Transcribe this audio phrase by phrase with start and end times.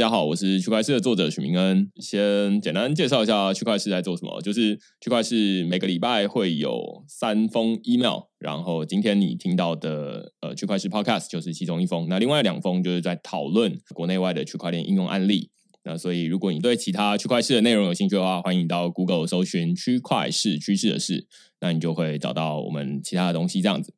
[0.00, 1.86] 大家好，我是区块市的作者许明恩。
[1.96, 15.50] 先简单介绍一下区块市在做什么，就是区块市每个礼拜会有三封 email，然后今天你听到的呃区块市 podcast 就是其中一封，那另外两封就是在讨论国内外的区块链应用案例。
[15.84, 21.26] 那所以如果你对其他区块市的内容有兴趣的话，欢迎到 Google 搜寻区块市趋势的事，
[21.60, 23.92] 那你就会找到我们其他的东西这样子。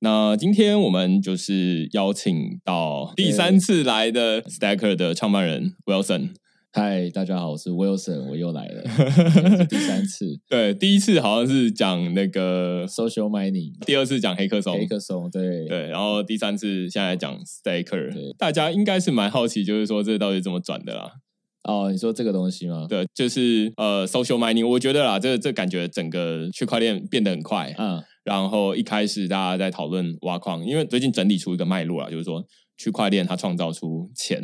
[0.00, 6.34] 那今天我们就是邀请到第三次来的 Stacker 的创办人 Wilson。
[6.70, 8.84] 嗨，大家好，我是 Wilson，我又来了，
[9.58, 10.38] 是第三次。
[10.48, 21.10] 对，第一次好像是讲那个 Social Mining，第二次讲黑客松，黑客松，对对，然后第三次现在讲 Stacker，大家应该是蛮好奇，就是说这到底怎么转的啦？
[21.64, 22.86] 哦，你说这个东西吗？
[22.88, 28.00] 对，就是呃，Social Mining，我觉得啦，这这感觉整个区块链变得很快，嗯。
[28.28, 32.44] 然后一开始大家在讨论挖矿，因为最近整理出一个脉络啊，就是说
[32.76, 34.42] 区块链它创造出钱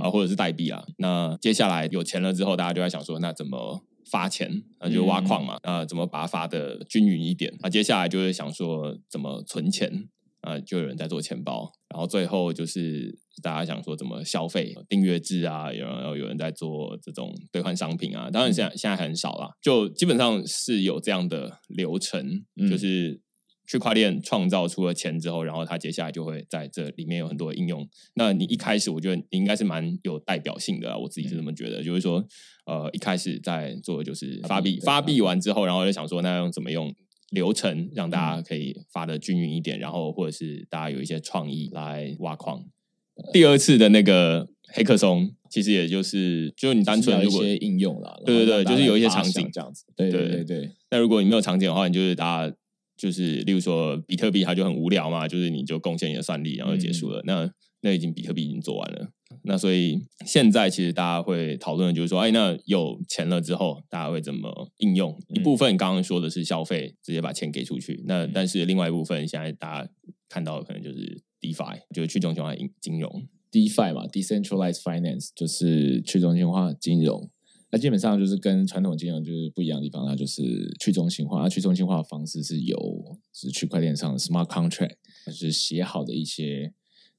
[0.00, 0.82] 啊，或者是代币啊。
[0.98, 4.50] 那接下来有钱了之后，大家就在想说，那怎么发钱？
[4.80, 5.58] 那就挖矿嘛。
[5.62, 7.54] 啊怎么把它发的均匀一点？
[7.60, 10.08] 那接下来就是想说怎么存钱？
[10.40, 11.70] 啊，就有人在做钱包。
[11.90, 18.30] 然后最后就是大家想说怎么消费订阅制啊，然后有人在做这种兑换商品啊。
[18.30, 23.20] 当然现在现在很少了，就基本上是有这样的流程，就是。
[23.66, 27.86] 区块链创造出了钱之后，然后它接下来就会在这里面有很多应用。
[28.14, 31.82] 那你一开始，我觉得你应该是蛮有代表性的啊，我自己是这么觉得。
[31.82, 32.24] 就是说，
[32.66, 36.94] 呃，一开始在做的就是发币，发币完之后，然后就想说，那用怎么用
[37.30, 42.64] 流程让大家可以发的均匀一点，然后或者是大家有一些创意来挖矿。
[43.32, 49.84] 第二次的那个黑客松，其实也就是就是你单纯一些应用了，对对对，就是有一些场景这样子。
[49.96, 50.70] 对对对对。
[50.90, 52.54] 那如果你没有场景的话，你就是大家。
[52.96, 57.22] 就是，例如说比特币，它就很无聊嘛，就是你就贡献你的算力，然后就结束了。
[57.24, 57.50] 那
[57.82, 59.08] 那已经比特币已经做完了。
[59.42, 65.16] 那所以现在其实大家会讨论的就是说，哎，那有钱了之后，大家会怎么应用？
[65.28, 68.02] 一部分刚刚说的是消费，直接把钱给出去。
[68.06, 69.90] 那但是另外一部分，现在大家
[70.28, 73.28] 看到的可能就是 DeFi，就是去中心化金融。
[73.52, 77.30] DeFi 嘛，Decentralized Finance 就是去中心化金融。
[77.76, 81.42] 那基本上就是跟传统金融就是不一样的地方，它就是去中心化。
[81.42, 84.94] 那去中心化的方式是有是区块链上的 smart contract，
[85.26, 86.72] 就是写好的一些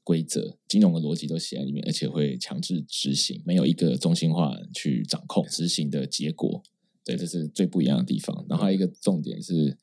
[0.04, 6.64] 规则，金融的逻辑都写在里面，而且会强制执行，没有一个中心化去掌控执行的结果。
[7.06, 8.44] 对，这是最不一样的地方。
[8.50, 9.78] 然后还有一个重点是，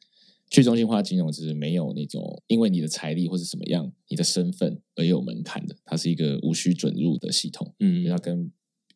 [0.51, 7.73] 去中心化金融是没有那种因为你的财力或是什么样，你的身份而有门槛的，它是一个无需准入的系统。
[7.79, 8.51] 嗯，它跟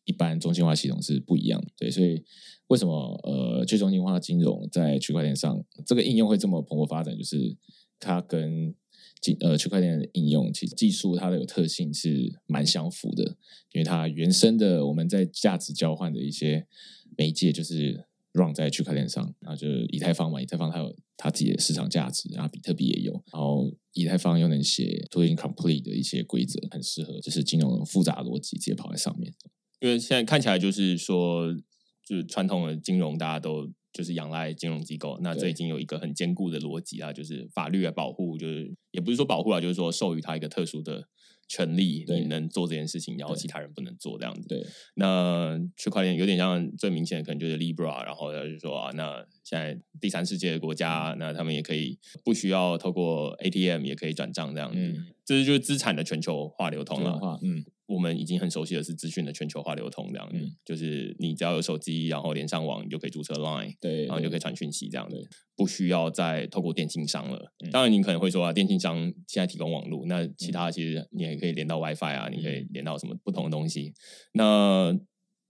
[0.09, 2.23] 一般中心化系统是不一样的，对，所以
[2.65, 2.93] 为什么
[3.23, 7.15] 呃去中心化金融在区块链上这个应用会这么蓬勃发展？
[7.15, 7.55] 就是
[7.99, 8.73] 它跟
[9.21, 13.23] 金呃区块链的应用其实技术它的有特性是蛮相符的，
[13.73, 16.65] 因为它原生的我们在价值交换的一些
[17.15, 29.31] 媒介就是 run 在区块链上，然后就是以太坊嘛，以太坊它有它自己的市场价值，然后比特币也有，然后以太坊又能写 to incomplete 的一些规则，很适合就是金融复杂逻辑直接跑在上面。
[29.79, 31.53] 因为现在看起来就是说，
[32.05, 41.07] 就是传统的金融大家都就是仰赖金融机构，那这已经有一个很坚固的逻辑啊，就是法律的保护，就是也不是说保护啊，就是说授予他一个特殊的
[41.47, 44.47] 权利，你能做这件事情，然后其他人不能做这样子。
[44.47, 44.63] 对，
[44.95, 54.95] 那区块链有点像最明显的可能就是 Libra，然后就是说啊，那现在第三世界的国家，那他们也可以不需要透过 ATM 也可以转账这样子，
[55.25, 57.39] 这是就是资产的全球化流通了。
[57.41, 57.65] 嗯。
[57.89, 67.51] 我们已经很熟悉的是资讯的全球化流通，这样子，就是你只要有手机，然后连上网，你就可以注册 Line，对，然后就可以传讯息，这样子，不需要再透过电信商了。
[67.71, 73.93] 当然，你可能会说啊，电信商现在提供网络，那其他其实你也可以连到 WiFi 啊，你可以连到什么不同的东西。
[74.33, 74.95] 那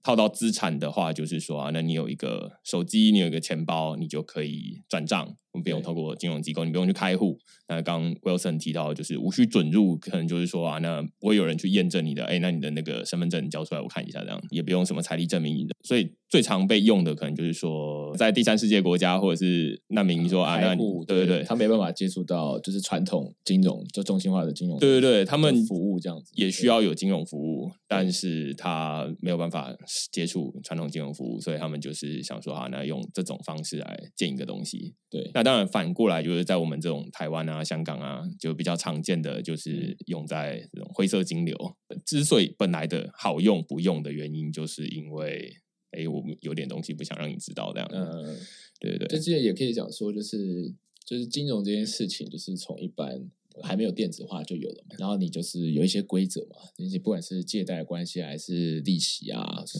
[0.02, 5.36] 套到资产的话，就是说啊，那你有一个手机，你有一个钱包，你就可以转账。
[5.52, 7.38] 我们不用透过金融机构，你不用去开户。
[7.68, 15.68] 那刚 Wilson 提到，就是无需准入，可能就是说啊，那不会有人去验证你的，哎，那你的那个身份证交出来，我看一下，这样也不用什么财力证明。
[15.82, 20.74] 所以最常被用的，可能就是说，在第三世界国家或者是难民说啊，那
[21.04, 29.74] 对对对，他没办法接触到就是传统金融，就中心化的金融，对对对，他们服务这样子也需要有金融服务，但是他没有办法
[30.12, 35.30] 接触传统金融服务，所以他们就是想说啊，那用这种方式来建一个东西，对。
[35.40, 41.56] 那当然，反过来就是在我们这种台湾啊、香港啊，就比较常见的，就是用在这种灰色金流。
[42.04, 45.50] 之所以本来的好用不用的原因，就是因为，
[45.92, 47.88] 哎，我们有点东西不想让你知道这样。
[47.90, 48.36] 嗯，
[48.80, 49.08] 对对对。
[49.08, 50.74] 这之前也可以讲说，就是
[51.06, 53.26] 就是金融这件事情，就是从一般
[53.62, 54.96] 还没有电子化就有了嘛。
[54.98, 59.78] 然后你就是有一些规则嘛，那些不管是借贷关系还是利息啊，是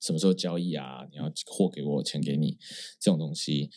[0.00, 2.56] 什么时候交易啊，你要货给我，钱给你
[2.98, 3.68] 这种东西，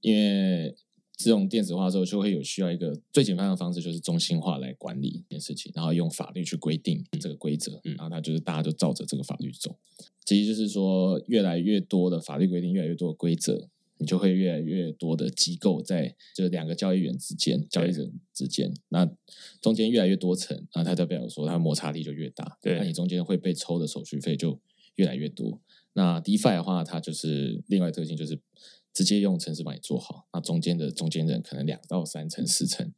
[0.00, 0.76] 因为。
[1.16, 9.76] 这种电子化之后，就会有需要一个最简单的方式，就是中心化来管理这件事情，然后用法律去规定这个规则，然后它就是大家就照着这个法律走。
[10.24, 13.68] 其实就是说，越来越多的法律规定，越来越多的规则，
[13.98, 19.08] 你就会越来越多的机构在就是两个交易员之间、交易人之间，那
[19.60, 24.60] 中间越来越多层，那它代表说它摩擦力就越大，对，那你中间会被抽的手续费就
[24.96, 25.60] 越来越多。
[25.92, 28.40] 那 DeFi 的话，它就是另外特性就是。
[28.94, 32.90] 直接用程式帮你做好，那中间的中间人可能两到三层、四层，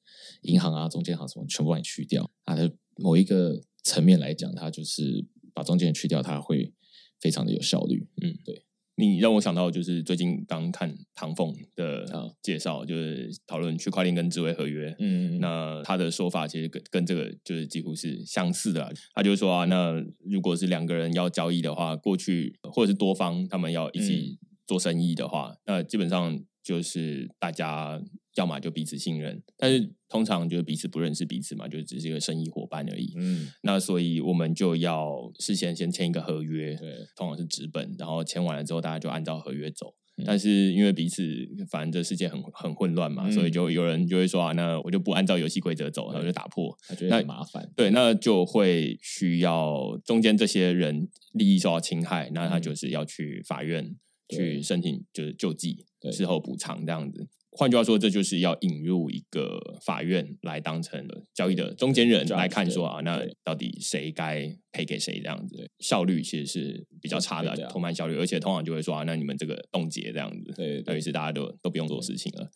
[0.43, 2.31] 银行啊、中间行什么全部帮你去掉。
[2.45, 6.75] 它的某一个层面来讲，它就是把中间人去掉，它会
[7.19, 8.07] 非常的有效率。
[8.23, 8.63] 嗯，对。
[8.99, 14.95] 你让我想到就是最近刚看唐凤的介绍，就是讨论区块链跟智慧合约。
[14.99, 18.91] 嗯，那他的说法其实跟跟这个就是几乎是相似的。
[19.15, 24.39] 他就说啊，那如果是两个人要交易的话，过去或者是多方他们要一起。
[24.67, 28.03] 做生意的话，那基本上就是大家
[28.35, 33.13] 要么就彼此信任，但是通常就是彼此不认识彼此嘛，就只是一个生意伙伴而已。
[33.17, 39.95] 嗯，那所以我们就要事先先签一个合约，对，通常是纸本，然后签完了之后，大家就按照合约走。
[40.25, 41.23] 但是因为彼此
[41.71, 47.71] 反正这世界很很混乱嘛，所以就有人就会说啊，那我就不按照游戏规则走，然后就打破，他觉得很麻烦。
[47.77, 53.95] 对，那就会需要中间这些人利益受到侵害，那他就是要去法院。
[54.29, 57.27] 去申请就是救济，事后补偿这样子。
[57.59, 61.03] 换句话说，这就是要引入一个法院来当成
[61.33, 65.67] 交易的中间人来看，说啊，那到底谁该赔给谁这样子？
[65.79, 72.51] 效率其实是比较差的，拖慢效率，而且通常就会说啊，那你们这个冻结这样子，对，等于是大家都都不用做事情了。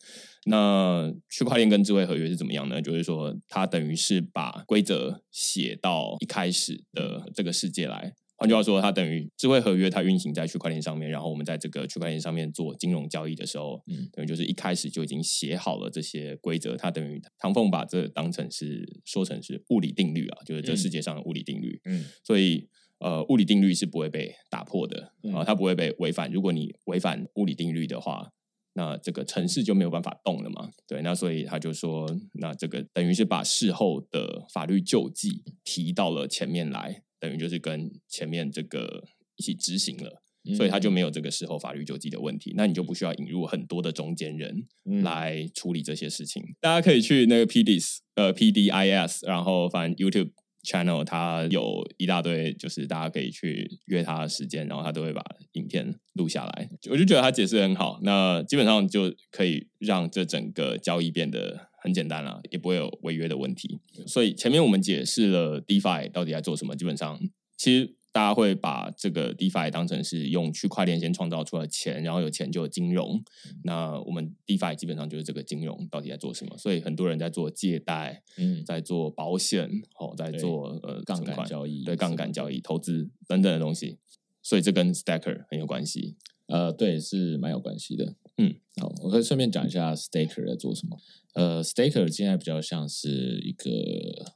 [0.45, 2.79] 那区块链跟智慧合约是怎么样呢？
[2.79, 8.13] 就是说，它等于是把规则写到一开始的这个世界来。
[8.41, 16.75] 换句话说，它等于智慧合约，它运行在区块链上面，然后我们在这个区块链上面做金融交易的时候，嗯，等于就是一开始就已经写好了这些规则。
[16.75, 21.79] 它等于唐凤把这当成是说成是物理定律啊，就是这世界上的物理定律。
[21.85, 22.67] 嗯，所以
[22.97, 26.31] 呃，物理定律是不会被打破的啊，它不会被违反。
[26.31, 28.31] 如果你违反物理定律的话，
[28.73, 30.71] 那这个城市就没有办法动了嘛。
[30.87, 37.03] 对，那所以他就说，那这个等于是把事后的法律救济提到了前面来。
[37.21, 39.03] 等于就是跟前面这个
[39.35, 40.21] 一起执行了，
[40.57, 42.53] 所以他就没有这个事后法律救济的问题。
[42.57, 44.67] 那你就不需要引入很多的中间人
[45.03, 46.43] 来处理这些事情。
[46.59, 50.31] 大家可以去那个 PDIS 呃 PDIS，然后反正 YouTube
[50.63, 56.69] channel 他有一大堆，就是大家可以去约他的时间，然后他都会把影片录下来。
[56.89, 61.70] 我就觉得他解释很好，那基本上就可以让这整个交易变得。
[61.81, 63.79] 很简单了，也不会有违约的问题。
[64.07, 67.19] 所以前面我们解释了 DeFi 到底在做什么，基本上
[67.57, 73.23] 其实大家会把这个 DeFi 当成是用区块链先创造出来钱，然后有钱就有金融。
[73.63, 76.57] 那我们 DeFi 基本上就是这个金融到底在做什么？
[76.57, 83.97] 所以很多人在做借贷，嗯，在做保险，哦，在做呃杠杆交易，对杠杆交易、投资等等的东西。
[84.43, 86.15] 所以这跟 Stacker 很有关系。
[86.47, 88.15] 呃，对，是蛮有关系的。
[88.41, 90.97] 嗯，好，我可以顺便讲一下 Staker 在做什么。
[91.33, 93.69] 呃，Staker 现在比较像是一个，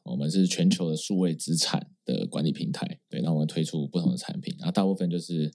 [0.03, 3.00] 我们是全球的数位资产的管理平台。
[3.09, 5.51] 对，那我们推出不同的产品，然后大部分就是。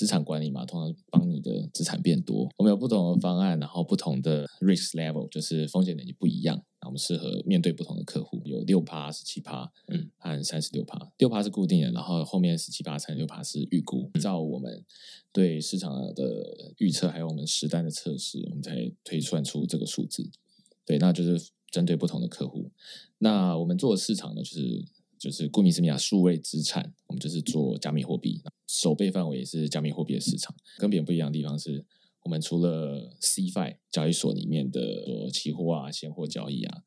[0.00, 2.48] 资产管理嘛，通常帮你的资产变多。
[2.56, 6.56] 我们有不同的方案，然后不同的 risk level，就是风险等级不一样。
[6.80, 10.98] 那我们适合面对不同的客户，有六趴、十七趴，嗯，和三十六趴。
[11.18, 14.10] 六趴是固定的，然后后面十七趴、三十六趴是预估。
[14.18, 14.82] 照我们
[15.32, 20.30] 对市场的预测，还有我们实单的测试，我们才推算出这个数字。
[20.86, 22.70] 对，那就是针对不同的客户。
[23.18, 24.82] 那我们做的市场呢，就是
[25.20, 28.42] 就是顾名思义啊，数位资产，我们就是做加密货币。
[28.66, 31.84] 守备范围也是加密货币的市场，跟别人不一样的地方是，
[32.24, 36.82] 我们除了 CFI 交易所里面的说期货啊、现货交易啊，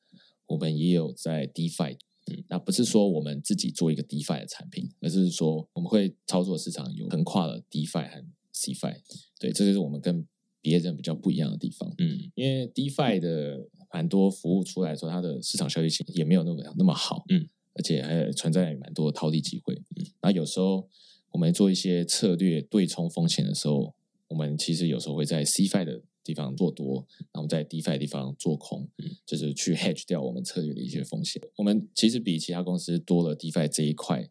[0.47, 1.97] 我们也有在 DeFi。
[2.31, 8.95] 嗯，那不是说我们自己做一个 DeFi 的产品，而是说我们会操作市场有横跨了 DeFi 和 CFI。
[9.39, 10.25] 对，这就是我们跟
[10.61, 11.93] 别人比较不一样的地方。
[11.97, 17.25] 嗯，因为 DeFi 的蛮多服务出来候，它的市场效益性也没有那么那么好。
[17.27, 19.75] 嗯，而且还存在蛮多套利机会。
[19.95, 20.89] 嗯，那有时候。
[21.33, 23.95] 我们做一些策略对冲风险的时候，
[24.27, 28.87] 我们其实有时候会在 CFI 的地方做多，然后在 DeFi 的地方做空，
[29.25, 31.41] 就是去 hedge 掉我们策略的一些风险。
[31.55, 34.29] 我们其实比其他公司多了 DeFi 这一块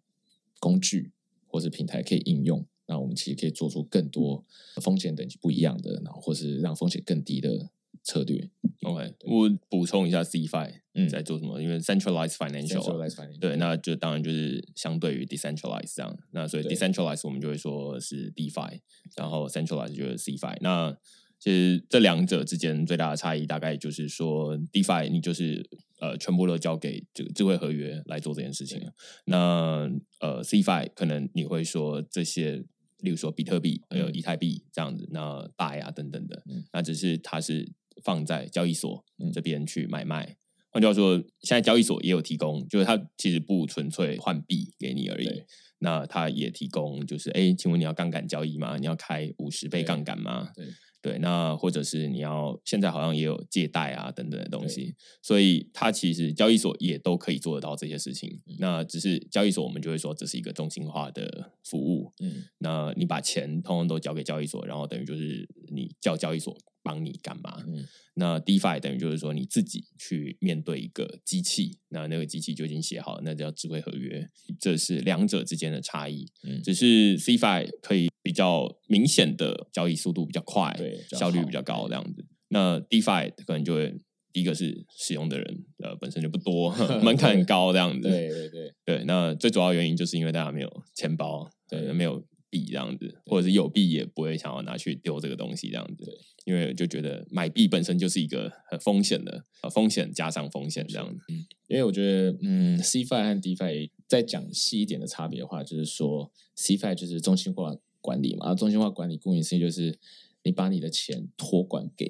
[0.60, 1.10] 工具
[1.48, 4.44] 或是平台可以应用，那我们其实可以做出更多
[4.80, 7.68] 风险等级不一样的，然后或是让风险更低的
[8.02, 8.50] 策略。
[8.82, 10.72] OK，我补充一下，CFI
[11.08, 11.60] 在做什么？
[11.62, 16.18] 因为 Centralized Financial，对，那就当然就是相对于 Decentralized 这样。
[16.32, 18.80] 那所以 Decentralized 我们就会说是 DeFi，
[19.16, 20.58] 然后 Centralized 就是 CFI。
[20.60, 20.96] 那
[21.38, 25.64] 其实这两者之间最大的差异，大概就是说，DeFi 你就是
[26.00, 28.80] 呃全部都交给这个智慧合约来做这件事情。
[29.26, 29.88] 那
[30.20, 32.64] 呃 CFI 可能你会说这些。
[33.02, 36.40] 例如说比特币还有以太币这样子，那大呀等等的，
[36.72, 37.68] 那只是它是
[38.04, 40.36] 放在交易所这边去买卖。
[40.70, 45.42] 换句话说，现在交易所也有提供，就是它其实不纯粹换币给你而已。
[45.78, 48.76] 那它也提供，就是哎，请问你要杠杆交易吗？
[48.78, 50.50] 你要开五十倍杠杆吗？
[50.54, 50.66] 对。
[51.02, 58.40] 对，那或者是你要现在好像也有借贷啊等等的东西，所以它其实交易所也都可以做得到这些事情。
[58.60, 62.12] 那只是交易所，我们就会说这是一个中心化的服务。
[62.20, 65.44] 嗯，那你把钱通通都交给交易所，然后等于就是
[65.74, 67.62] 你叫交易所帮你干嘛？
[67.66, 67.86] 嗯。
[68.14, 74.28] 那 DeFi 等于就是说你自己去面对一个机器，那那个机器就已经写好，那叫智慧合约，
[74.60, 76.26] 这是两者之间的差异。
[76.42, 82.26] 嗯，只是 CFI 可以比较明显的交易速度比较快，对，效率比较高这样子。
[82.48, 83.94] 那 DeFi 可能就会
[84.30, 86.70] 第一个是使用的人呃本身就不多，
[87.02, 88.06] 门槛很高这样子。
[88.06, 92.22] 对对对对，那最主要原因就是因为大家没有钱包，对，没有。
[92.52, 96.04] 币这样子，或者是有币也不会想要拿去丢这个东西这样子，
[96.44, 101.24] 因为就觉得买币本身就是一个很风险的，呃风险加上风险这样子。
[101.30, 109.98] 嗯，因为我觉得，嗯，CFI 和 DeFi 再讲细一点的差别的话，就是说，CFI 就是中心化管理嘛，中心化管理顾名思义就是
[110.42, 112.06] 你把你的钱托管给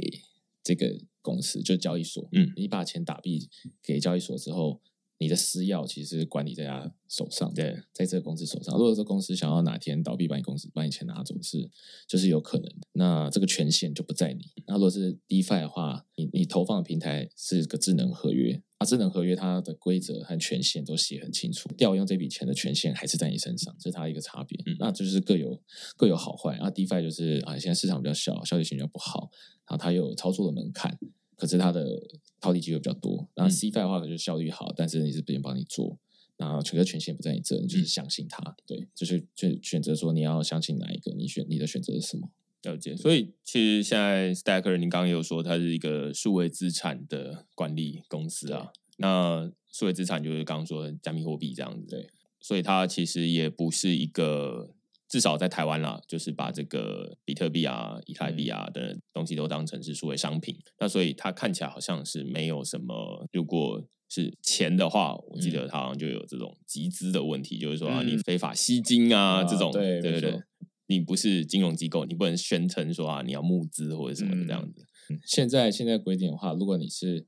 [0.65, 3.49] 这个公司，就交易所，嗯，你把钱打币
[3.83, 4.81] 给交易所之后。
[5.23, 8.77] 你的私钥其实管理在他手上，对，在这个公司手上。
[8.77, 11.71] 如果这公司想要哪天倒闭，把你公司把你钱拿走，是
[12.09, 12.69] 就是有可能。
[12.95, 14.51] 那这个权限就不在你。
[14.67, 24.59] 那如果是 DeFi 的话，你你投放的平台是个智能合约啊，智能合约它的规则和权限都写很清楚，调用这笔钱的权限还是在你身上，这是它一个差别。
[24.81, 25.63] 那就是各有
[25.97, 26.69] 各有好坏啊。
[26.69, 29.31] DeFi 就是啊，现在市场比较小，效率性比较不好，
[29.69, 30.99] 然后它有操作的门槛。
[31.43, 32.01] 可是它的
[32.41, 35.99] 套利机会比较多，然后 CFI 的话可就效率好，但是你是别人帮你做，
[36.37, 42.31] 然后全个权限不在你这，你就是相信他，对，就是选选择说你要相信哪一个，你选你的选择是什么？
[42.63, 42.97] 了解。
[42.97, 52.09] 所以其实现在 Stacker，你刚刚有说它是一个数位资产的管理公司啊，那数位资产就是刚刚说加密货币这样子，对，
[52.41, 54.77] 所以它其实也不是一个。
[55.13, 60.57] 至少在台湾啦，就是把这个比特币啊、以太币啊的东西都当成是数位商品。
[60.81, 70.41] 那所以它看起来好像是没有什么，如果是钱的话，我记得它好像就有这种集资的问题，就是说啊，你非法吸金啊这种，对对对，
[70.87, 74.87] 你不是金融机构，你不能宣称说啊你要募资或者什么的这样子。
[75.27, 77.27] 现在现在规定的话，如果你是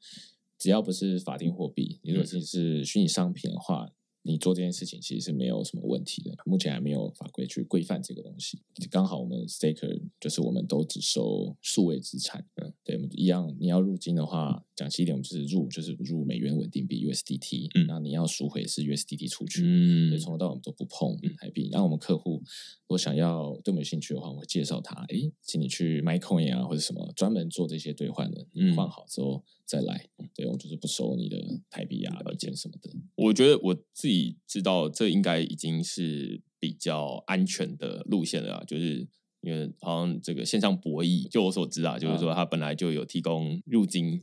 [0.58, 3.90] 只要不是法定货币，如果是是虚拟商品的话。
[4.26, 8.58] 你做这件事情其实是没有什么问题的，目前还没有法规去规范这个东西。
[8.90, 13.54] 刚好我们 staker 就是我们都只收数位资产，嗯，对，我们一样。
[13.60, 21.68] 你要入金的话，讲细一点，我们就是入就是入美元稳定币 USDT，嗯，那你要赎回是 USDT 出去，嗯，所以从头到尾我们都不碰台币。
[21.70, 29.44] 然后我们客户如果想要对我们有兴趣的话，我会介绍他，哎，请你去 MyCoin 啊或者什么专门做这些兑换的，换好之后。
[29.66, 31.38] 再来，对我就是不收你的
[31.70, 32.90] 台币啊、软件什么的。
[33.16, 38.62] 我觉得我自己知道，这应该已经是比较安全的路线了。
[38.66, 39.08] 就是
[39.40, 44.22] 因为好像这个线上博弈，就我所知啊，就是说他本来就有提供入金，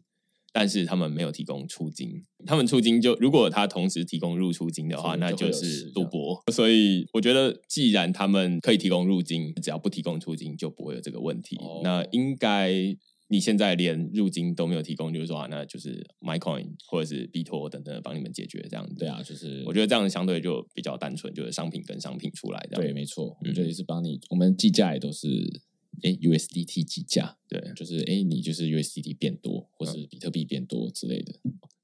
[0.54, 2.24] 但是他们没有提供出金。
[2.46, 6.40] 他们出金就如果他同时提供入出金的话，那就是赌博。
[6.52, 11.58] 所以我觉得，既然他们可以提供入金，只要不提供出金，就不会有这个问题。
[11.84, 12.96] 那应该。
[13.32, 18.94] 你现在连入金都没有提供，就是说啊，那就是 MyCoin 或者是币托等等帮你们解决这样子。
[18.96, 22.76] 对啊，就是我觉得这样相对就比较单纯，就是商品跟商品出来的。
[22.76, 25.28] 对，没错，这里是帮你，我们计价也都是
[26.04, 31.34] 哎 USDT 计价，对，就是哎你就是 USDT 变多，或是比特币变多之类的。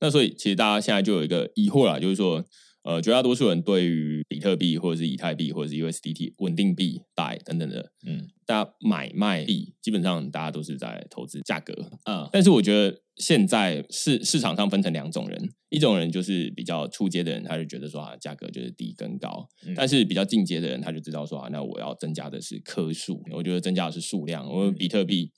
[0.01, 2.45] 那所以其实大家现在就有一个疑惑啦，就是说。
[2.87, 11.73] 呃，绝大多数人对于比特币或者是以太币或者是 USDT 稳定币、代等等的，嗯，大家买卖币基本上大家都是在投资价格，
[12.05, 25.29] 嗯，但是我觉得现在市市场上分成两种人，一种人就是比较初阶的人，他就觉得说啊，价格就是低跟高，但是比较进阶的人，他就知道说啊，那我要增加的是颗数，我觉得增加的是数量，我比特币。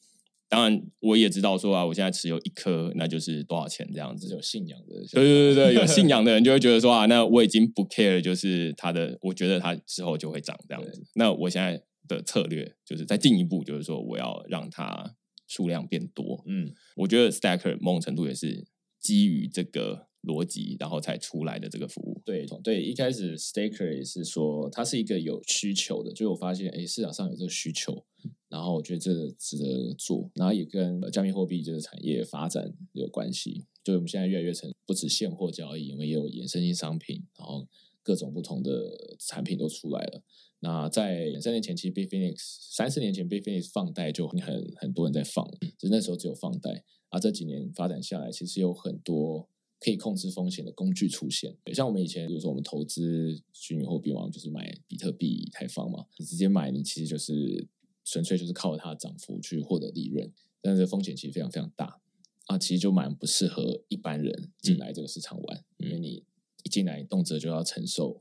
[0.50, 4.27] 当然，我也知道说啊，我现在持有一颗，那就是多少钱这样子。
[4.34, 11.03] 有信仰的，对对对对，有信 仰的人就会觉得说啊，那我已经不 care，就是它的，我觉得它之后就会涨这样子。
[11.13, 15.15] 那我现在的策略就是再进一步，就是说我要让它
[15.48, 16.44] 数量变多。
[16.48, 18.65] 嗯，我觉得 Stacker 某种程度也是
[19.00, 22.22] 基于这个逻辑，然后才出来的这个服务。
[22.26, 28.06] 对对，一开始 Stacker 也是说它是一个有需求的，就我发现哎市场上有这个需求，
[28.48, 33.66] 然后我觉得这值得做，然后也跟加密货币这个产业发展有关系。
[33.84, 37.68] 就我们现在越来越成不止现货交易，我们也有衍生性商品，然后
[38.04, 40.22] 各种不同的产品都出来了。
[40.60, 42.36] 那在三年前，其实 Bitfinex
[42.76, 44.42] 三四年前 Bitfinex 放贷就很
[44.76, 46.84] 很多人在放，就那时候只有放贷。
[47.08, 51.55] 啊，这几年发展下来，其实有很多可以控制风险的工具出现。
[51.74, 57.67] 像我们以前，比如说我们投资虚拟货币嘛，就是买比特币、以太坊嘛，你直接买，你其实就是
[58.03, 60.31] 纯粹就是靠它的涨幅去获得利润，
[60.62, 62.01] 但是风险其实非常非常大。
[62.48, 66.24] 啊，其实就蛮不适合一般人进来这个市场玩，因为你
[66.63, 68.19] 一进来动辄就要承受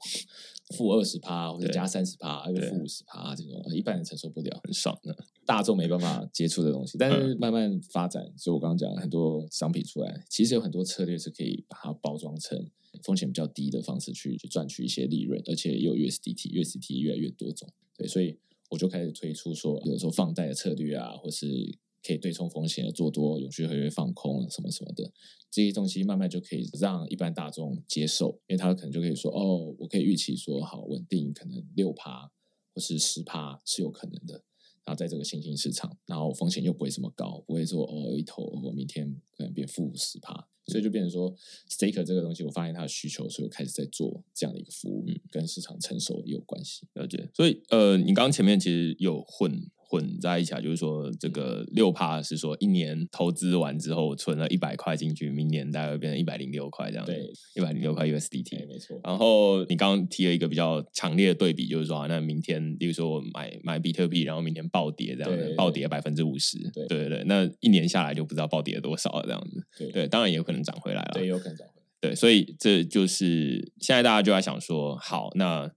[0.76, 6.98] 负二十趴或者加三十趴，还有负五十趴这种，一般人承受不了，很爽的，大众没办法接触的东西。
[6.98, 12.68] 但是慢慢发展，就我刚刚讲很多商品出来，其实有很多策略是可以把它包装成
[13.02, 18.38] 风险比较低的方式去去赚取一些利润，而且也有 USDT，USDT 越来越多种，对，所以
[18.70, 21.78] 我就开始推出说，有时候放贷的策略啊，或是。
[22.08, 25.12] 可以对冲风险的做多，永续合约放空什么什么的，
[25.50, 32.30] 这些东西慢慢就可以让一般大众接受，因为他可能就可以说，哦，我可以预期说，好稳定，可能六趴
[32.72, 34.42] 或是十趴是有可能的。
[34.86, 41.30] 然后在这个新兴市场，然后风险又不会这么高，不会说哦一头我明天可能变负十趴，所以就变成说
[41.68, 46.86] ，staker 这个东西，我发现它的需求，所以我开始在做这样的一个服务，跟市场成熟也有关系。
[46.94, 47.28] 了解。
[47.34, 49.70] 所以呃，你刚刚前面其实有混。
[49.90, 57.06] 混在一起啊，就是说这个六趴是说一年投资完之后存了一百块进去，明年大概会变成一百零六块这样。
[57.06, 59.00] 对，一百零六块 USDT，没错。
[59.02, 69.90] 然后你刚刚提了一个比较强烈的对比，就是说那明天，例如说我买买比特币，然后明天暴跌这样子，暴跌百分之五十，对对对，那一年下来就不知道暴跌了多少了这样子。
[69.90, 71.82] 对，当然也有可能涨回来了，对，有可能涨回来。
[71.98, 75.72] 对，所以这就是现在大家就在想说，好，那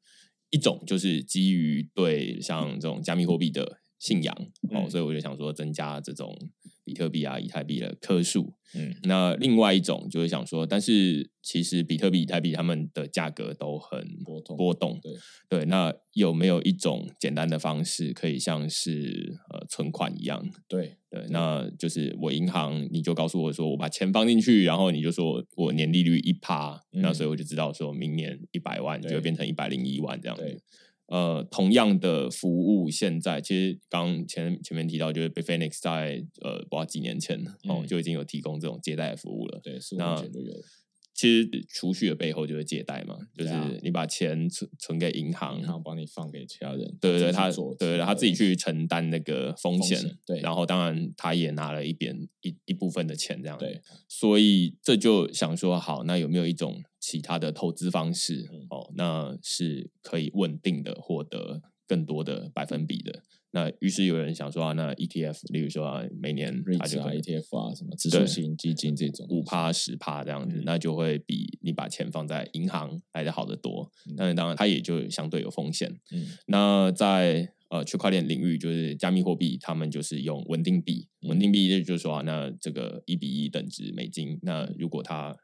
[0.49, 3.80] 一种就是基于对像这种加密货币的。
[4.01, 4.35] 信仰
[4.71, 6.35] 哦，所以我就想说增加这种
[6.83, 8.51] 比特币啊、以太币的颗数。
[8.73, 14.99] 嗯，那另外一种就是想说，但是其实比特币、以太币它们的价格都很波动，波动。
[15.03, 15.13] 对
[15.49, 20.43] 对，那有没有一种简单的方式，可以像是呃存款一样？
[20.67, 30.59] 对对，那就是我银行你就告诉我说，我把钱放进去，然后你就说我年利率一趴，那所以我就知道说明年一百万就会变成一百零一万这样子。
[31.11, 39.59] 呃，同样的服务，现在其实刚前前面提到，就是被 Phoenix 在呃，不知道几年前哦，就已经有提供这种接待服务了。
[39.61, 40.53] 对，十五年前就有。
[41.21, 43.53] 其实储蓄的背后就是借贷嘛，就是
[43.83, 46.79] 你把钱存存给银行，银行帮你放给其他人。
[46.99, 50.17] 对对对，他对他自己去承担那个风险。
[50.25, 53.55] 对，然后当然他也拿了一边一一部分的钱，这样。
[53.59, 58.91] 对，所以这就想说，好，那有没有一种其他的投资方式哦？
[58.95, 63.21] 那是可以稳定的获得更多的百分比的。
[63.53, 73.91] 那于是有人想说啊，那 ETF，例如说啊，每年它就 ETF 啊，什么指数型基金这种五趴十趴这样子，那就会比你把钱放在银行来的好得多。
[74.15, 75.93] 但是当然它也就相对有风险。
[76.11, 85.35] 嗯，那在呃区块链领域，就是加密货币，他们就是用稳定币，稳定币就是说啊，那这个一比一等值美金，那如果它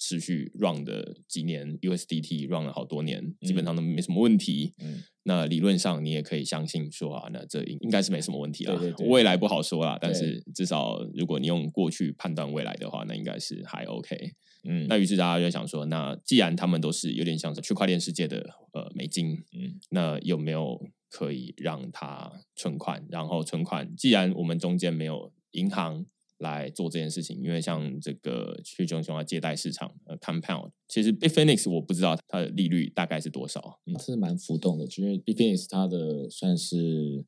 [0.00, 4.72] 持续 run 的几年，USDT run 了好多年，基本上都没什么问题。
[4.78, 8.80] 嗯，那理论上你也可以相信说啊，那这应应该是没什么问题了。
[9.06, 14.32] 未来不好说啦，但是至少如果你用过去判断未来的话，那应该是还 OK。
[14.64, 18.38] 嗯，那于是大家就想说，那既然他们都是有点像是区块链世界的
[18.72, 23.06] 呃美金，嗯，那有没有可以让它存款？
[23.10, 26.06] 然后存款，既然我们中间没有银行。
[26.40, 37.24] 来做这件事情，因为像这个去中心化借贷市场，呃，Compound，其实 Bitfinex 我不知道它的利率大概是多少，是蛮浮动的，因为 Bitfinex 它的算是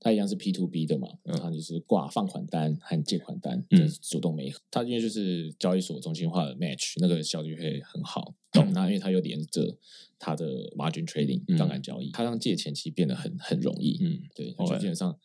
[0.00, 8.34] 它一样是 P to B 的嘛，然后就是挂放款单和借款单，嗯，主动没，它因为就是交易所中心化的 Match，那个效率会很好，
[8.72, 9.76] 那因为它又连着
[10.18, 15.18] 它的 Margin Trading 杠杆交易，它让借钱其实变得很很容易，嗯，对，就基本上。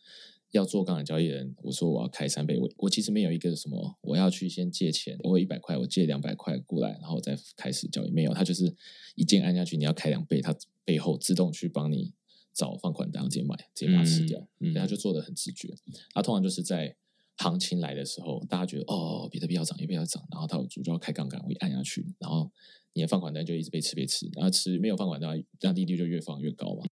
[0.52, 8.74] 要做杠杆交易人，我说我要开三倍，我我其实没有一个什么，我要去先借钱，我一百块，我借两百块过来，然后再开始交易，没有，他就是
[9.14, 12.12] 一键按下去，你要开两倍，他背后自动去帮你
[12.52, 15.72] 找放款单，直接买，直接把它吃掉，嗯，后就做的很直觉。
[16.12, 16.96] 他通常就是在
[17.36, 22.50] 行情来的时候，大家觉得哦，比特币要涨，比特币要涨，然后他主就要开杠杆，我一按下去，然后
[22.92, 26.84] 你的放款单就一直被吃被吃，然后吃没有放款单，那利率就越放越高嘛。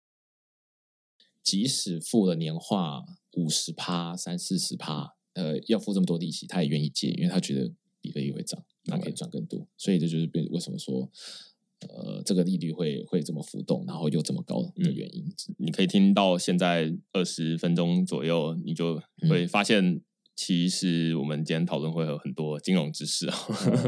[1.43, 9.67] 即使付了年化五十趴、三四十趴，呃要付这么多利息，他也愿意借，因为他觉得比特币会涨，他可以赚更多。
[9.77, 11.11] 所以这就是变为什么说。
[11.81, 20.03] 呃，这个利率会会这么浮动，然后又这么高的原因，你可以听到现在二十分钟左右，你就会发现。
[20.39, 23.37] 其实我们今天讨论会有很多金融知识啊，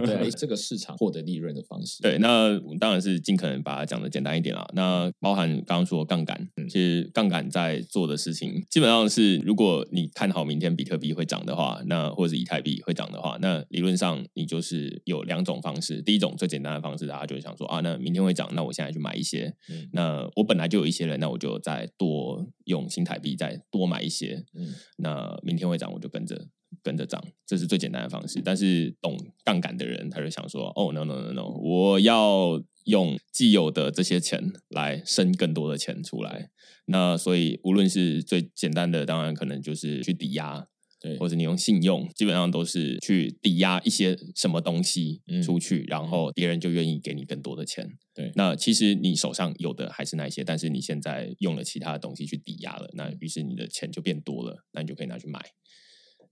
[0.04, 2.02] 对 这个市场获得利润的方式。
[2.02, 4.68] 对，那我们当然是尽可能把它讲的简单一点啦。
[4.74, 16.02] 那包含刚刚说杠杆，其实杠杆在做的事情，基本上是如果你看好明天比特币会涨的话，那或者是以太币会涨的话，那理论上你就是有两种方式。
[16.02, 19.54] 第一种最简单的方式，大家就会想说啊，那明天会涨，那我现在去买一些。
[19.92, 24.44] 那我本来就有一些人，那我就再多用新台币再多买一些。
[24.52, 26.39] 嗯，那明天会涨，我就跟着。
[26.82, 28.40] 跟着涨，这是最简单的方式。
[28.44, 36.50] 但是懂杠杆的人，他就想说：“哦，no no no no，我要用既有的这些钱来生更多的钱出来。”
[36.86, 40.66] 那所以，无论是最简单的，当然可能就是去抵押，
[41.00, 47.88] 对，或者你用信用，基本上都是去抵押一些什么东西出去，然后别人就愿意给你更多的钱。
[48.12, 55.40] 对，那其实你手上有的还是那些，但是你现在用了其他的东西去抵押了，那于是你的钱就变多了，那你就可以拿去买。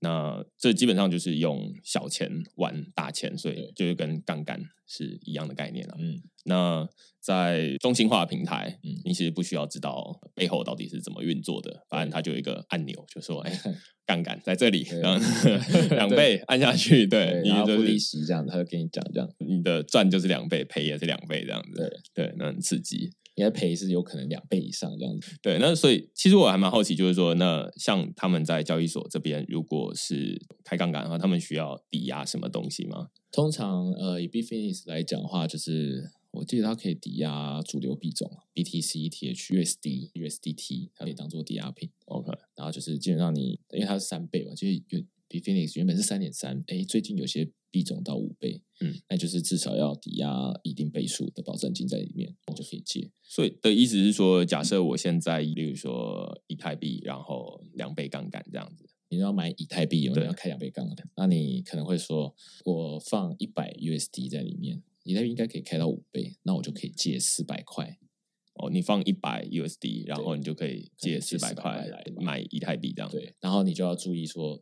[0.00, 5.96] 那这基本上就是用小钱玩大钱，所以就是跟杠杆是一样的概念了。
[5.98, 6.88] 嗯，那
[7.20, 13.52] 在中心化平台，嗯，你其实不需要知道背后到底是怎么运作的，反正它就有一个按钮，就说哎，
[14.06, 15.26] 杠杆在这里，然后
[15.90, 21.76] 两 倍按下去，对，然后付利息这样子，他就跟你讲这样，你的赚就是两倍，赔也是两倍这样子，
[22.14, 23.10] 对对，那很刺激。
[23.38, 33.10] 你的赔是有可能两倍以上这样子，对，那所以其实我还蛮好奇，就是说，那像他们在交易所这边，如果是开杠杆的话，他们需要抵押什么东西吗？
[33.30, 41.88] 通常，呃，以 b f i n i s 来讲的话，就是我记得它可以抵押主流币种，BTC、ETH、USD、USDT，它可以当做抵押品。
[42.06, 47.48] OK，然后就是基本上你，因为它是三倍嘛，就是有 b f i n i s 原本是三点三，哎，最近有些。
[47.70, 50.28] 币种到五倍，嗯，那就是至少要抵押
[50.62, 53.10] 一定倍数的保证金在里面，我就可以借。
[53.22, 67.98] 所以的意思是说，假设我现在，例如说以太币，然后两倍杠杆这样子，你要买以太币，有人要开两倍杠杆，那你可能会说，我放一百 USD 在里面，以太币应该可以开到五倍，那我就可以借四百块。
[68.54, 73.08] 哦，你放一百 USD，然后你就可以借四百块来买以太币这样。
[73.10, 74.60] 对，然后你就要注意说。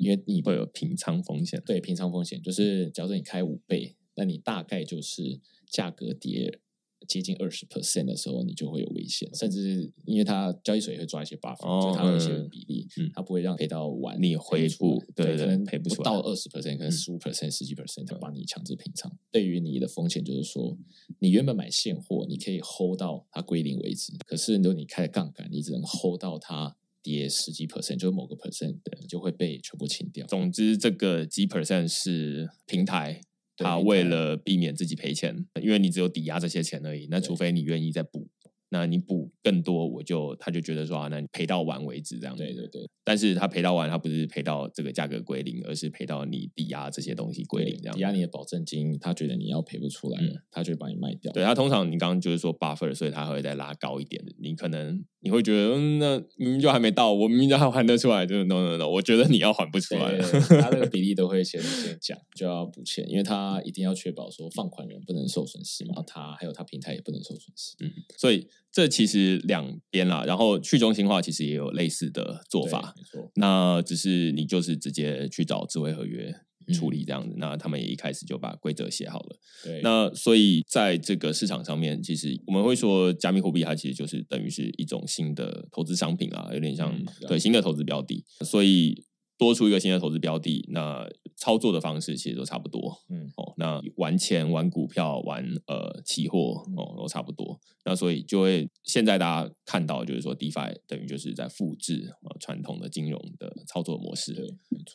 [0.00, 5.38] 因为你会有平仓风险，对平仓风险，就是假如你开五倍，那你大概就是
[5.70, 6.58] 价格跌
[7.06, 9.28] 接近二十 percent 的时候，你就会有危险。
[9.34, 19.10] 甚至因为它交易所也会抓一些 buffer，就它有一些比例，它不会让赔到完你恢复，对，可能赔不出到二十 percent，可能十五 percent、十几 percent，它帮你强制平仓。
[19.30, 20.78] 对于你的风险，就是说
[21.18, 26.76] 你原本买现货，你可以 hold 到它归零为止，可是如果你开了杠杆，你只能 hold 到它。
[27.02, 30.26] 跌十几 percent，就是某个 percent 的就会被全部清掉。
[30.26, 33.20] 总之，这个几 percent 是平台，
[33.56, 37.06] 他为了避免自己赔钱，因为你只有抵押这些钱而已。
[37.10, 38.28] 那除非你愿意再补。
[38.72, 42.36] 那你补更多，我就他就觉得说啊，那你赔到完为止这样。
[42.36, 42.88] 对对对。
[43.02, 47.96] 但是他赔到完，他不是赔到这个价格归零，而是赔到你抵押这些东西归零这样。
[47.96, 51.32] 抵押你的保证金，他觉得你要赔不出来了，他就把你卖掉。
[51.32, 54.32] 对他通常你刚刚就是说 buffer，所以他会再拉高一点的。
[54.38, 60.18] 你可能你会觉得，嗯，那明明就还没到，我明明就还还得出来，就是 no no no，我觉得你要还不出来。
[60.18, 67.74] 他那个比例都会先 先讲，就要补钱，因为他一定要确保说放款人不能受损失嘛，他还有他平台也不能受损失。
[67.80, 68.48] 嗯，所以。
[68.72, 73.28] 这其实两边啦，然后去中心化其实也有类似的做法，没错。
[73.34, 76.32] 那只是你就是直接去找智慧合约
[76.72, 79.36] 处理这样子，那他们也一开始就把规则写好了。
[79.64, 86.94] 对，那所以在这个市场上面，其实我们会说加密货币它其实就是等于是一种新的投资商品啊，有点像
[87.28, 89.04] 对新的投资标的，所以。
[89.40, 92.94] 多出一个新的投资标的，那操作的方式其实都差不多。
[93.08, 97.58] 嗯，哦，那玩钱、玩股票、玩呃期货，哦，都差不多。
[97.86, 104.34] 那所以就会现在大家看到，就是说，DeFi 等于就是在复制呃传统的金融的操作模式，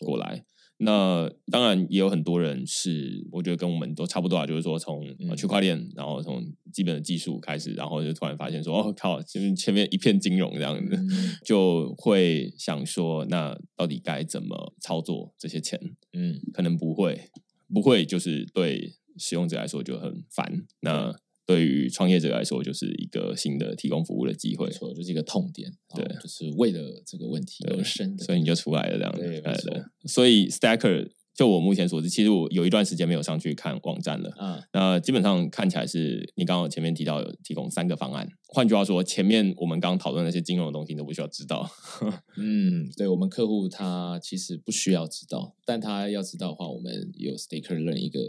[0.06, 0.46] 过来。
[0.78, 5.06] 那当然也有很多人是，我觉得跟我们都差不多啊，就是说从
[5.38, 10.98] 区块链，然后从基本的技术开始，然后就突然发现说，哦靠，前前面一片金融这样子，
[11.46, 15.80] 就会想说，那到底该怎么操作这些钱？
[16.12, 17.30] 嗯，可能不会，
[17.74, 20.66] 不会，就是对使用者来说就很烦。
[20.82, 25.72] 那对于创业者来说，就是一个新的提供服务的机会，错，就是一个痛点。
[25.96, 29.22] 对，就是为了这个问题而生的，所以你就出来了这样子。
[29.22, 29.86] 对，没错。
[30.06, 34.34] 所以 Stacker 就我目前所知，其实我有一段时间没有上去看网站了。
[34.40, 38.28] 嗯，那基本上看起来是你刚刚前面提到有提供三个方案。
[38.48, 41.70] 换句话说，前面我们刚刚讨论那些金融的东西都不需要知道。
[42.40, 48.20] 嗯，对我们客户他其实不需要知道，但他要知道的话，我们有 Staker Learn 一个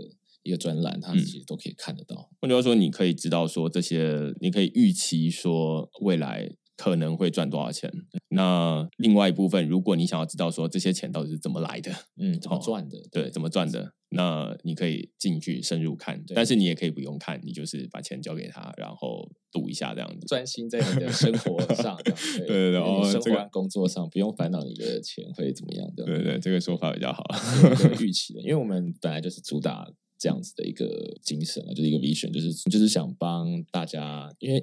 [0.47, 2.31] 一个专栏，他其实都可以看得到。
[2.41, 6.57] 换句话说，你可以知道说这些，你可以预期说未来。
[6.79, 7.91] 可能会赚多少钱？
[8.29, 12.99] 那另外一部分，如果你想要知道说这些钱到底是怎么来的，嗯，怎么赚的？
[13.11, 13.95] 对，怎么赚的？
[14.11, 26.05] 那你可以进去深入看，但是你也可以不用看，你就是把钱交给他，然后赌一下这样子，专心在你的生活 上，对对对，哦，生活工作上不用烦恼你的钱会怎么样的。
[26.05, 27.25] 对对，这个说法比较好，
[27.99, 34.63] 预期的，因为我们本来就是主打这样子的一个精神啊，就是一个 vision，就是就是想帮大家，因为。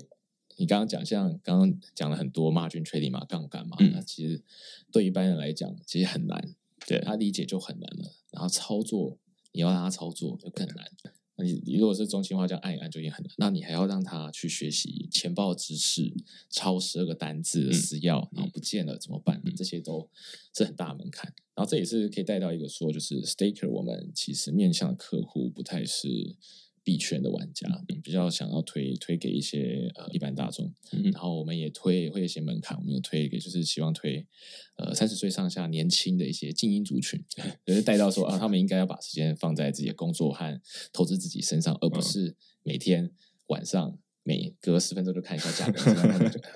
[0.56, 4.40] 你刚刚讲像刚刚讲了很多 margin trading 嘛，杠杆嘛，那其实
[4.92, 8.14] 对一般人来讲其实很难，对他理解就很难了。
[8.30, 9.18] 然后操作
[9.52, 10.86] 你要让他操作就更难。
[11.38, 16.14] 你如果是中心化这样按一按就已经很难，那你还要让他去学习钱包知识，
[16.50, 19.42] 抄十二个单字的私钥，然后不见了怎么办？
[19.56, 20.10] 这些都
[20.56, 21.34] 是很大门槛。
[21.56, 26.36] 然后这也是可以带到一个说，就是 staker 我们其实面向的客户不太是。
[26.84, 27.68] 币圈的玩家
[28.04, 30.74] 比较想要推推给一些呃一般大众，
[31.14, 34.28] 然后我们也推会有一些门槛，我们有推给就是希望推
[34.76, 37.24] 呃三十岁上下年轻的一些精英族群，
[37.66, 43.12] 就是带到说啊，他们应该要把时间放在自己的工作和投资自己身上，而不是每天
[43.48, 45.94] 晚上每隔十分钟就看一下价格，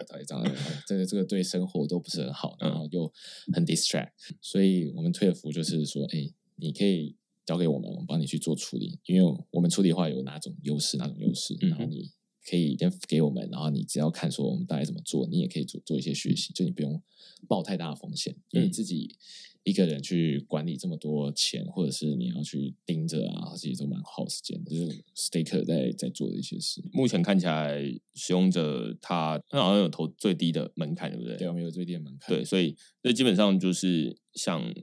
[0.07, 3.09] 到底涨了，这个这个对生活都不是很好，然后又
[3.53, 4.09] 很 distract，
[4.41, 7.15] 所以我们推的服务就是说，哎，你可以。
[7.47, 8.99] 交给我们，我们帮你去做处理。
[9.05, 12.11] 因为我们处理的话有哪种优势，哪种优势，然后你
[12.45, 17.01] 可以先给我们，然后你只要看说我们大概怎么做，你也可以做做一些学习，就你不用
[17.49, 18.35] 冒太大的风险。
[18.51, 19.15] 因为你自己
[19.63, 24.69] 一个人去管理这么多钱，或者是你要去盯着啊，其实都蛮耗时间的。
[24.69, 26.83] 就是 Staker 在在做的一些事。
[26.91, 27.81] 目前看起来，
[28.13, 31.37] 使用者他他好像有投最低的门槛，对不对？
[31.37, 32.35] 对，我们有最低的门槛。
[32.35, 34.73] 对，所以这基本上就是像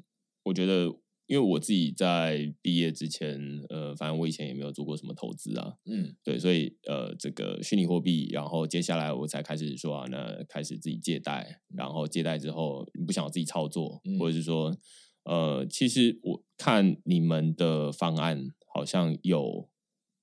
[0.45, 0.97] 我觉得。
[1.27, 14.77] 因为我自己在毕业之前，呃，反正我以前也没有做过什么投资啊，嗯，对，所以呃，这个虚拟货币，然后接下来我才开始说啊，那开始自己借贷，然后借贷之后不想自己操作，或者是说，
[15.25, 19.71] 呃，其实我看你们的方案好像有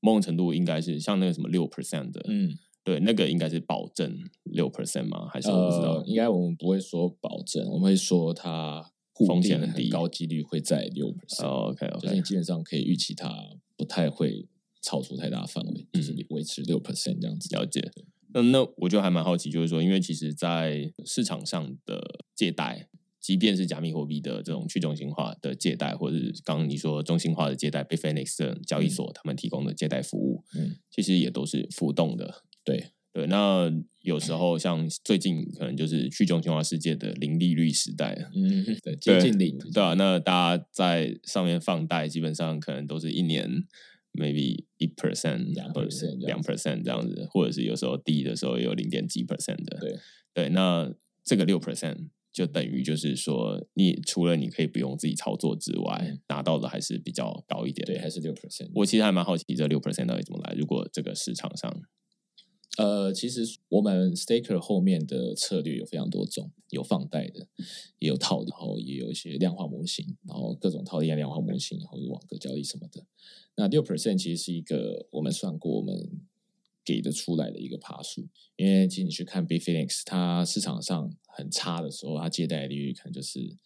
[0.01, 5.27] 某种程度应该是像那个什么六 percent 的，嗯，对，那个应该是保证六 percent 吗？
[5.31, 6.03] 还是我不知道？
[6.05, 8.91] 应该我们不会说保证，我们会说它。
[9.25, 11.45] 风险很低，高几率会在六 percent。
[11.45, 13.31] OK OK，就是你基本上可以预期它
[13.75, 14.47] 不太会
[14.81, 17.55] 超出太大范围，就是你维持六 percent 这样子。
[17.55, 17.91] 了解。
[18.33, 22.01] 那那我就还蛮好奇，就是说，因为其实，在市场上的
[22.33, 22.87] 借贷，
[23.19, 32.43] 即便是加密货币的这种去中心化的借贷，或者是刚刚你说中心化的借贷，被 Phoenix 的交易所他们提供的借贷服务，嗯，其实也都是浮动的。
[32.63, 32.91] 对。
[33.13, 33.69] 对，那
[34.03, 43.49] 有时候像最近可能就是去中心化世界的零利率时代，嗯，对，接近零，对啊，那大家在上面放贷，基本上可能都是一年
[44.13, 49.99] maybe 一 percent，两 percent，两 percent 这样子，或者是有时候低的时候有零点几 percent 的，对，
[50.33, 50.89] 对，那
[51.25, 58.69] 这个六 percent 就等于就是说，你除了你可以不用自己操作之外，拿到的还是比较高一点，对，还是六 percent。
[58.73, 61.69] 我其实还蛮好奇这六 percent 到底怎么来，如果这个市场上。
[62.81, 67.47] 呃，其实我们 Staker 后面的策略有非常多种，有放贷的，
[67.99, 73.05] 也有套利，然后也有一些量化模型，然后各种套利、量化模型，然后网格交易什么的。
[73.55, 76.21] 那六 percent 其实是一个我们算过，我们
[76.83, 78.27] 给的出来的一个爬数。
[78.55, 83.57] 因为其实你去看 b f i n i x 它市场上很差的时候，它借贷利率可能就是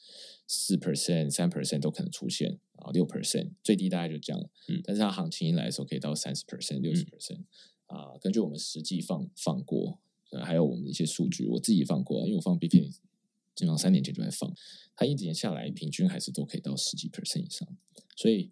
[0.48, 4.50] 四 percent、三 percent 都可能出现，然后六 percent 最低大概就这样。
[4.68, 7.44] 嗯，但是它行情一来的时候，可以到三十 percent、六十 percent。
[7.88, 10.00] 啊，根据我们实际放放过，
[10.44, 14.54] 还有我们的一些数据，我自己放过，因为我放 B P，基本上三年前就在放，
[14.96, 17.68] 它一年下来平均还是都可以到十几 percent 以上，
[18.16, 18.52] 所以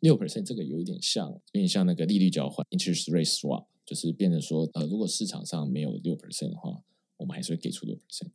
[0.00, 6.82] 六 percent 这个有一点像，有点像那个利率交换 （interest rate swap），就是变成说，呃，如果市场上没有六 percent 的话，
[7.18, 8.30] 我们还是会给出六 percent。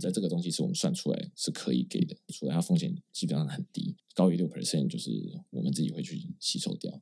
[0.00, 5.10] 在这个东西是我们算出来是可以给的，除了它风险基本上很低，高于六 percent 就是
[5.50, 7.00] 我们自己会去吸收掉。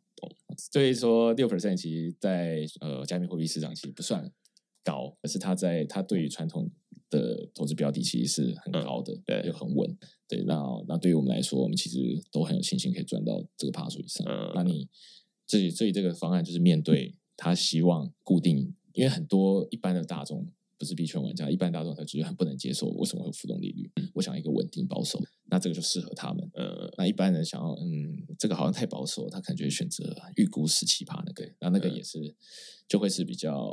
[0.56, 4.32] 所以说六 percent 其实，在呃加密货币市场其实不算
[4.84, 6.70] 高，可是它在它对于传统
[7.10, 9.98] 的投资标的其实是很高的，对，又很稳。
[10.28, 11.98] 对，那那对于我们来说，我们其实
[12.30, 14.26] 都很有信心可以赚到这个趴数以上。
[14.54, 14.88] 那你
[15.46, 20.48] 这里所以这个方案就是面对他希望固定，因为很多一般的大众。
[20.78, 23.90] 不是币圈玩家，一般大众他觉得很不能接受，为什么会有浮动利率？
[24.14, 26.50] 我想一个稳定保守，那这个就适合他们。
[26.54, 32.34] 呃，那一般人想要，嗯，这个好像太保守，他可能就会选择预估十七趴那个，那那个也是
[32.86, 33.72] 就会是比较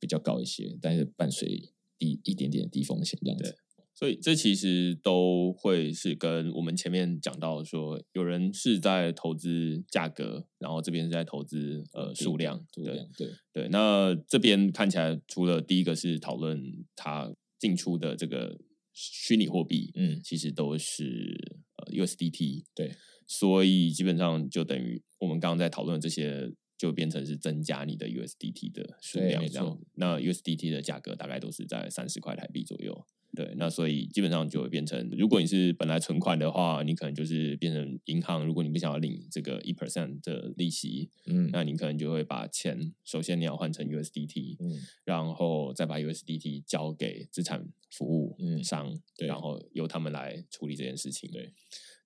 [0.00, 3.56] 比较高一些，但是伴随低一点点低风险这样子。
[4.02, 12.84] 所以这其实都会是跟我们前面讲到说，有人是在投资价格，然后这边是在投资呃数量，对
[13.16, 13.68] 对对。
[13.68, 16.60] 那这边看起来，除了第一个是讨论
[16.96, 18.58] 它进出的这个
[18.92, 22.90] 虚拟货币，嗯，其实都是呃 USDT，对。
[23.28, 26.52] 所以基本上就等于我们刚刚在讨论这些，
[26.82, 29.78] 就变成是增加你的 USDT 的数量这样。
[29.94, 33.06] 那 USDT 的价格大概都是在三十块台币左右。
[33.36, 38.44] 对，那所以基本上就会变成，如果你是本来存款的话，你可能就是变成银行。
[38.44, 51.30] 如果你不想要领这个一 percent 的利息，嗯，那你可能就会把钱首先你要换成 USDT，嗯，然后再把 USDT 交给资产服务商，对，然后由他们来处理这件事情。
[51.30, 51.54] 对，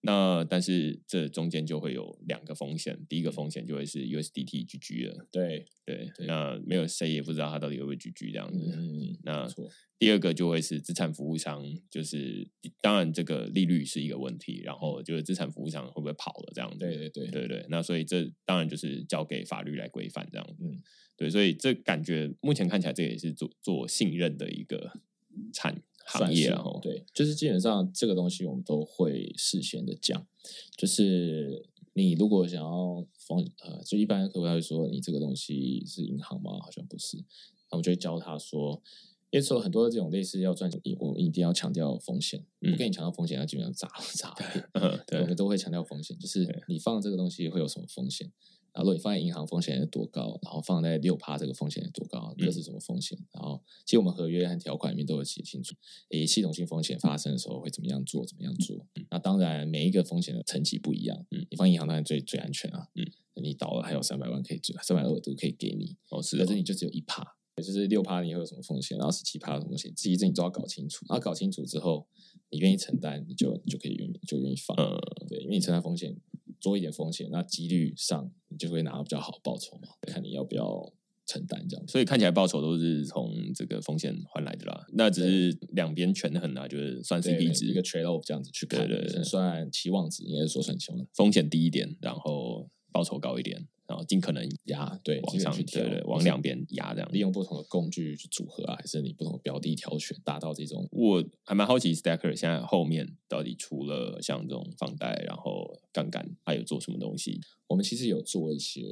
[0.07, 5.27] 那但是这中间就会有两个风险，第一个风险就会是 USDT GG 了。
[5.33, 8.73] 对对，那没有谁也不知道它到底会不会 GG 这样子。
[8.73, 9.49] 嗯，那
[9.99, 12.49] 第二个就会是资产服务商，就是
[12.81, 16.79] 当然这个利率是一个问题，然后就是资产服务商会不会跑了这样子？
[16.79, 17.67] 对对对对对。
[17.69, 20.57] 那所以这当然就是交给法律来规范这样。
[20.61, 20.81] 嗯，
[21.17, 24.93] 对，所以这感觉目前看起来这也是做做信任的一个
[25.53, 30.27] 产行业然后对，就是基本上这个东西我们都会事先的讲，
[30.77, 36.53] 就是你如果想要风呃，就一般客户他会说你这个东西是银行吗？
[36.63, 37.17] 好像不是，
[37.71, 38.83] 那我就会教他说。
[39.31, 42.47] 因为说很多这种类似要赚钱，我们一定要强调风险。
[42.61, 44.65] 不跟你强调风险，那基本上砸 砸骗。
[45.05, 48.31] 对，我们都会强调风险，就是你放这个东西会有什么风险？
[48.77, 50.39] 然后如果你放在银行，风险有多高？
[50.43, 52.35] 然后放在六趴，这个风险有多高？
[52.37, 53.19] 这是什么风险？
[53.33, 55.75] 然后其实我们合约和条款里面都有写清楚，
[56.11, 58.27] 诶，系统性风险发生的时候会怎么样做？
[58.27, 58.87] 怎么样做？
[59.11, 61.25] 那当然每一个风险的层级不一样。
[61.31, 62.87] 嗯，你放银行当然最最安全啊。
[62.97, 63.11] 嗯，
[63.43, 65.97] 你倒了还有三百万可以追，三百二都可以给你。
[66.11, 67.25] 哦，是，可是你就只有一趴。
[67.57, 71.07] 也就是六趴你会有什么风险，然后十七趴的风险，这些你都要搞清楚。
[71.09, 72.07] 然后搞清楚之后，
[72.51, 74.77] 你愿意承担，你就你就可以愿意就愿意放。
[74.77, 74.93] 嗯，
[75.27, 76.15] 对，因为你承担风险，
[76.61, 79.89] 多一点风险，那几率上你就会拿到比较好报酬嘛。
[80.03, 80.93] 看你要不要
[81.27, 81.89] 承担这样。
[81.89, 84.87] 所以看起来报酬都是从这个风险换来的啦。
[84.93, 88.89] 那只是两边权衡啊，就是算 CP 值一个 trade off 这样子去看，
[89.25, 93.69] 算期望值，应该是说算期望，风险低一点，然后报酬高一点。
[93.89, 100.89] 然后尽可能压对往上，对对，往两边压这样，利用不同的工具去组合啊，还是你不同的标的挑选，达到这种。
[100.91, 107.41] 我还蛮好奇，Stacker 现在后面到底除了像这种放贷，然后杠杆，还有做什么东西？
[107.69, 108.83] 我们其实有做一些，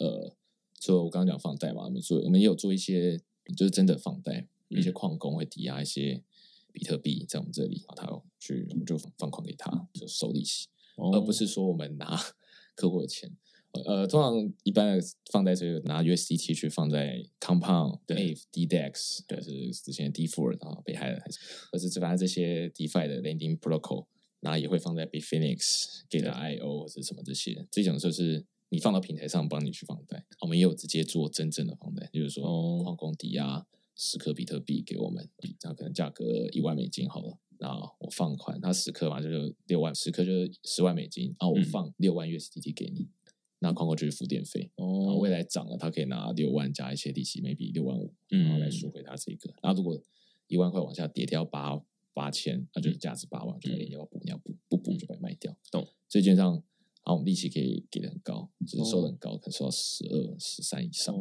[0.00, 0.34] 呃，
[0.80, 3.16] 就我刚刚讲放贷嘛，我们做，我们也有做一些，
[3.56, 6.24] 就是真的放贷，一些矿工会抵押一些
[6.72, 10.66] 比特币在我们这里，他去我们就放款给他，就收利息，
[11.12, 12.20] 而不是说我们拿
[12.76, 13.36] 客户的钱。
[13.84, 21.38] 呃，通常一般的放贷是拿 USDT 去放在 Compound、Ave、DDEX，就是之前 D4 然后被害的还是，
[21.70, 24.06] 或者是反正这些 DeFi 的 Lending Protocol，
[24.40, 30.24] 然后也会放在 Bitfinex、给的 IO 或者什么这些，这种就是你放到平台上帮你去放贷。
[30.40, 43.08] 我们也有直接做真正的放贷，就是说矿工抵押十颗比特币给我们，这样可能价格一万美金好了，那我放款，他十克嘛就是六万，十克就是十万美金，然后我放六万 USDT 给你。
[43.58, 49.50] 那矿工就是付电费，哦，未来涨了，他可以拿六万加一些利息，maybe 六万五，然后来赎回他这个。
[49.62, 49.98] 然后如果
[50.46, 51.80] 一万块往下跌掉八
[52.12, 55.56] 八千，那就是价值八万，就你要补，你要补，不补就把它卖掉。
[55.70, 55.88] 懂？
[56.06, 56.62] 所以基本上，
[57.02, 61.14] 啊，我们利息可以给的很高，只是收的很高，可能收到十二、十三以上。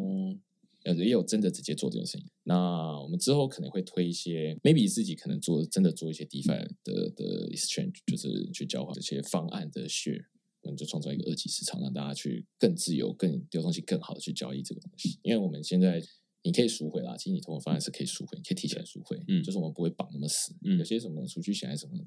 [0.85, 2.25] 呃，也有真的直接做这件事情。
[2.43, 10.25] 那我们之后可能会推一些，maybe 自己可能做真的做一些 DeFi 的的 exchange，就是去交换这些方案的 share。
[10.61, 15.19] 我们就创造一个二级市场，让大家去更自由、更流动性更好的去交易这个东西。
[15.21, 16.01] 因为我们现在
[16.45, 20.55] 你可以赎回啦，其实你投的方案是可以赎回，你可以提前赎回，嗯，就是我们不会绑那么死。
[20.63, 21.97] 嗯，有些什么储蓄险还是什么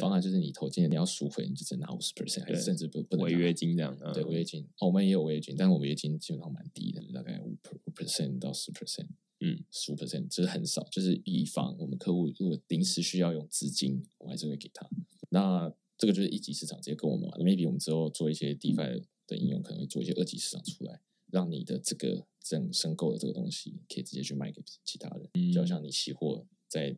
[0.00, 3.94] 方案，就是你投进你要赎回，你就只拿五十 percent，还是甚至不不能违约金这样。
[4.14, 7.54] 对，违约金，我们也有违约金，但是我违约金基本上蛮低的，大概五
[7.94, 9.08] percent 到十 percent，
[9.40, 14.88] 嗯，十五 percent，就是很少，就是以防我们客户如果临时需要用资金，我还是会给他。
[15.28, 21.00] 那这个就是一级市场直接跟我们玩，maybe 我们之后做一些 DeFi 的应用，可能会做一些二级市场出来，
[21.36, 26.96] 让你的这个整申购的这个东西可以直接去卖给其他人，就好像你期货在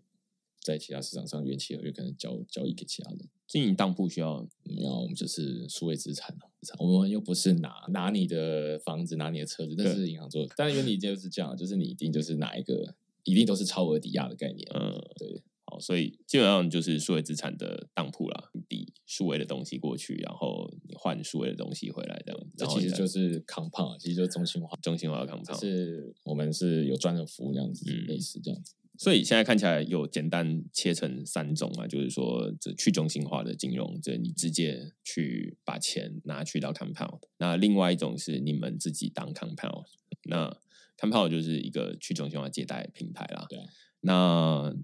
[0.62, 3.18] 在其他市场上元期合约可能交交易给其他人。
[3.49, 6.36] 经营当铺需要，要我们就是数位资产
[6.78, 14.68] 我们又不是拿拿你的房子，拿你的车子，但是银行做，但原理就是这样，就是你一定就是拿一个，一定都是超额抵押的概念。
[14.74, 15.43] 嗯，对。
[15.80, 22.40] 所以基本上就是数位资产的当铺啦，抵数位的东西过去，然后你换数位的东西回来，这样。
[22.56, 25.58] 这其实就是 compound，其实就是中心化，中心化的 compound。
[25.58, 28.74] 是我们是有专人服务这样子，类似这样子。
[28.98, 37.20] 所以现在看起来有简单切成三种嘛，就是说这去中心化的金融，这你直接去把钱拿去到 compound。
[37.36, 39.84] 那另外一种是你们自己当 compound，
[40.24, 40.56] 那
[40.96, 43.46] compound 就是一个去中心化借贷平台啦。
[43.48, 43.60] 对。
[44.00, 44.74] 那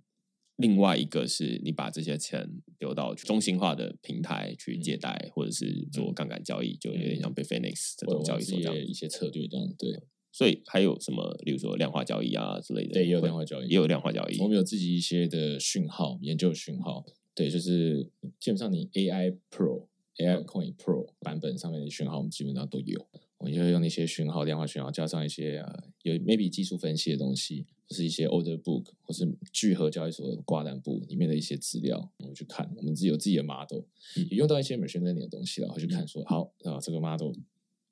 [0.57, 2.49] 另外一个是你把这些钱
[2.79, 10.01] 丢到中心化的平台去借贷，或者是做杠杆交易，就有点像被 Phoenix 这种交易所这样一些策略这样对。
[10.31, 14.41] 所以还有什么，例如说量化交易啊之类的，对，也有量化交易，也有量化交易。
[14.41, 19.87] 我们有自己一些的讯号研究讯号，对，就是基本上你 AI Pro、
[20.17, 23.07] AI Coin Pro 版本上面的讯号，我们基本上都有。
[23.39, 32.71] 我们就用那些讯号、量化讯号，加上一些呃有 maybe 技术分析的东西，或是一些 Order Book，或是聚合交易所挂单簿里面的一些资料，我们去看。
[32.77, 33.83] 我们自己有自己的 model，
[34.31, 37.33] 也用到一些 machine learning 的东西然后去看说，好啊，这个 model。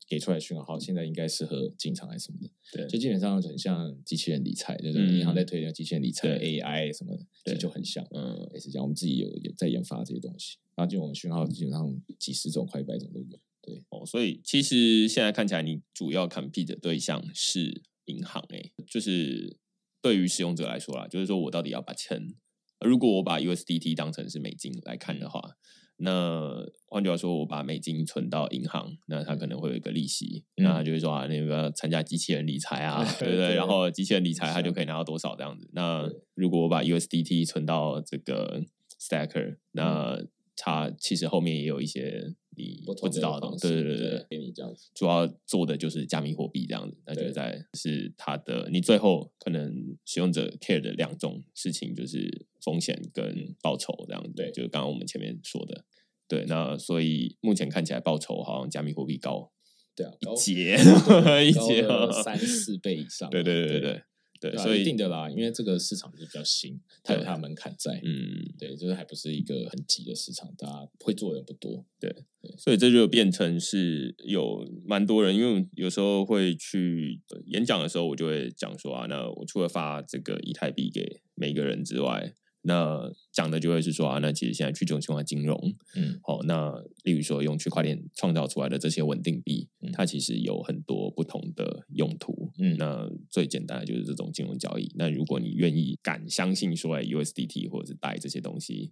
[0.08, 2.50] 给出来讯号，现在应该适合进场还是什么的？
[2.72, 8.06] 对，就基本上很像机器人理财，就是银行在推的机器人理财 AI 什么的，其实就很像。
[8.10, 8.84] 嗯，也是这样。
[8.84, 13.38] 我们自己有有在研发这些东西，然后就我们讯号基本上几十种、快一百种都有。
[13.62, 18.44] 对哦，所以其实现在看起来，你主要 compete 的对象是银行。
[18.50, 19.56] 哎，就是
[20.02, 22.34] 对于使用者来说啦，就是说我到底要把钱，
[22.80, 25.56] 如果我把 USDT 当成是美金来看的话。
[25.98, 33.54] 那换句话说，我把美金存到银行，那它可能会有一个利息，那他就会说啊，那个参加机器人理财啊， 对不对？
[33.54, 35.70] 然后机器人理财，它就可以拿到多少这样子。
[35.74, 38.64] 那如果我把 USDT 存到这个
[38.98, 40.18] Stacker，那
[40.64, 44.90] 它其实后面也有一些你不知道的，对对对对，给你这样子。
[44.94, 52.46] 主要做的就是加密货币这样子，那就在是它的，你最后可能使用者 care 的两种事情就是。
[52.64, 55.84] 风险跟报酬这样子，就是刚刚我们前面说的，
[56.28, 59.50] 对，那所以目前看起来报酬好像加密货币高，
[59.96, 60.76] 对啊，一截
[61.44, 61.84] 一截
[62.22, 64.02] 三四倍以上，对对对对对。
[64.42, 72.12] 对，所以一定的啦，因为这个市场是比较新，它有它的门槛在，嗯，对，就是还不是一个很急的市场，大家会做的人不多，对，
[72.58, 82.34] 所以这就变成是有蛮多人，因为有时候会去演讲的时候，我就会讲说啊，那我除了发这个以太币给每个人之外。
[82.64, 86.70] 那讲的就会是说啊，那其实现在去中心化金融，嗯，好，那
[87.04, 94.92] 例如说用区块链创造出来的这些稳定币，它其实有很多不同的用途，嗯，那最简单的就是这种金融交易。
[94.96, 98.90] 那如果你愿意敢相信说 USDT 或者是带这些东西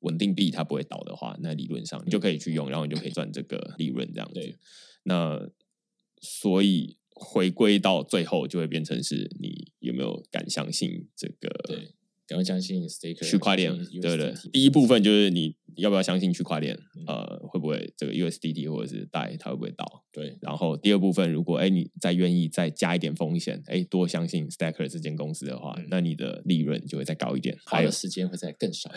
[0.00, 4.58] 稳定币它不会倒的话，那理论上你就可以去用，然后你就可以赚这个利润这样子。
[5.02, 5.50] 那
[6.22, 11.48] 所以回归到最后就会变成是你有没有敢相信这个？
[11.68, 11.90] 对。
[12.26, 16.78] 赶快相信 Staker 区块链，对对，第一部分就是你要不要相信区块链？
[17.06, 20.04] 呃，会不会这个 USDT 或者是贷它会不会倒？
[20.10, 20.38] 对。
[20.40, 28.90] 然后第二部分，如果哎你再愿意再加一点风险，哎多相信 Stacker 这间公司的话，那你的利润就会再高一点，花的时间会再更少，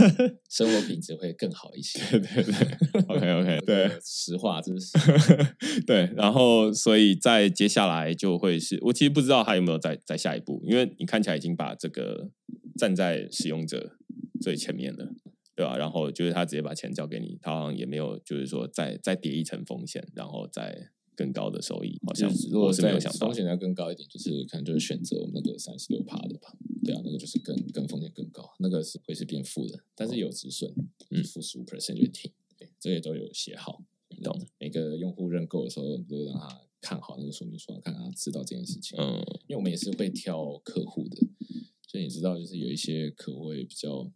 [0.50, 1.98] 生活品质会更好一些。
[2.10, 4.92] 对对对，OK OK，对， 实话这是
[5.86, 6.10] 对。
[6.14, 12.30] 然后所以在接下来就会是我其实不知道还有没有再再下一步，因为你看起来已经把这个。
[12.76, 13.96] 站在使用者
[14.40, 15.12] 最前面的，
[15.54, 15.76] 对吧？
[15.76, 26.54] 然后就是他直接把钱交给你，他好像也没有就是说再再叠一层风险，然后再更高的收益，好像如果是没有想到风险要更高一点，就是可能就是选择那个三十六趴的吧，
[26.84, 30.70] 对啊，那个就是更更风险更高，那个是会是变负的，但是有止损，
[31.10, 33.82] 嗯，负十五 percent 就停，对，这些都有写好，
[34.22, 34.38] 懂？
[34.58, 39.16] 每个用户认购的时候都让他看好那个说明书，看他知道这件事情，嗯，
[39.46, 41.16] 因为我们也是会挑客户的。
[41.96, 44.06] 所以你知道，就是有一些客户会比较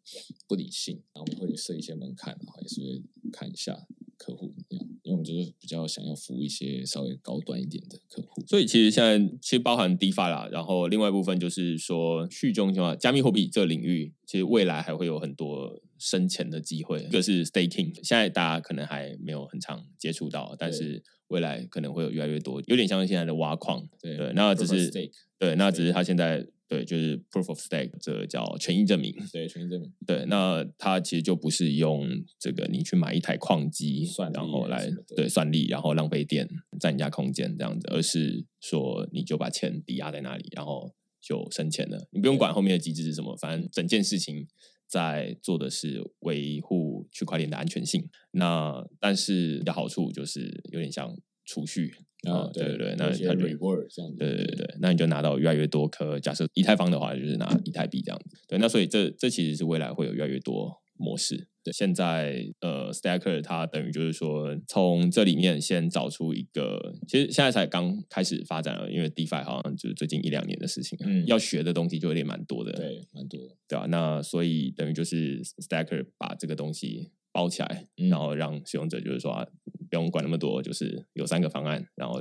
[0.46, 3.02] 不理性，然后我们会设一些门槛，然后也是会
[3.32, 3.74] 看一下
[4.18, 8.44] 客户怎么样，因为我们就是比较想要服务一些稍微高端一点的客户。
[8.46, 17.02] 所以其实现在其实包含 DeFi 啦，然后另外一部分就是说去中心化加密货币这个领域，其实未来还会有很多生钱的机会。
[17.04, 23.88] 一个是 Staking，现在大家可能还没有很常接触到，但是未来可能会有越来越多，有点像现在的挖矿。
[24.02, 24.90] 对，那只是
[25.38, 26.46] 对，那只是他现在。
[26.70, 29.12] 对，就是 proof of stake，这个叫权益证明。
[29.32, 29.92] 对，权益证明。
[30.06, 32.08] 对，那它其实就不是用
[32.38, 36.48] 这个你去买一台矿机，然后来对算力，然后浪费电，
[36.78, 42.06] 占人家空间这样子，而是说你就把钱抵押在那里，然后就生钱了。
[42.12, 44.46] 你不用管后面的机制是什么，反正整件事情
[44.86, 48.08] 在做的是维护区块链的安全性。
[48.30, 51.12] 那但是的好处就是有点像。
[51.50, 51.92] 储蓄
[52.28, 56.20] 啊，对对对，那它 reward 这样子，对对对，那你就拿到越来越多颗。
[56.20, 58.36] 假设以太坊的话，就是拿以太币这样子。
[58.46, 61.48] 对，那所以这这其实是未来会有越来越多模式。
[61.64, 73.86] 对，现在呃，Stacker 它等于就是说，从这里面先找出一个，其实现在才刚开始发展了，因为 DeFi 好像就是最近一两年的事情，嗯，要学的东西就有点蛮多的，对，蛮多的，对啊？
[73.88, 79.46] 那所以等于就是 Stacker 把这个东西包起来，然后让使用者就是说
[79.88, 82.20] 不用管那么多，就是有三个方案，然后